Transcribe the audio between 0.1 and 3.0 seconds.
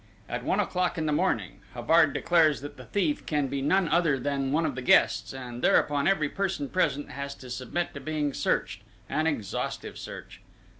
At one o'clock in the morning, Havard declares that the